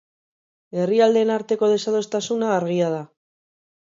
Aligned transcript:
Herrialdeen 0.83 1.33
arteko 1.35 1.69
desadostasuna 1.75 2.51
argia 2.57 2.87
da. 2.97 3.03